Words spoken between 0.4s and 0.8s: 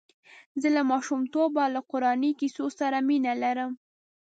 زه